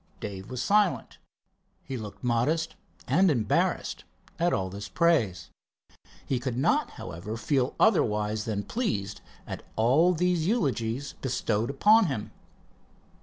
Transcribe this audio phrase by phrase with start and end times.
[0.19, 1.19] Dave was silent.
[1.83, 2.75] He looked modest
[3.07, 4.03] and embarrassed
[4.39, 5.51] at all this praise.
[6.25, 12.31] He could not, however, feel otherwise than pleased at all these eulogies bestowed upon him.